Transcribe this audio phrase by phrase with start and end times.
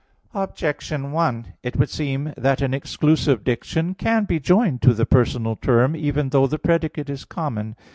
[0.33, 5.55] Objection 1: It would seem that an exclusive diction can be joined to the personal
[5.55, 7.75] term, even though the predicate is common.